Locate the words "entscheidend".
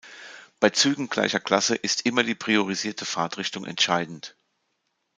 3.65-4.35